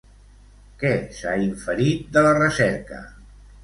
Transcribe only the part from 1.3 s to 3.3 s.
inferit de la recerca?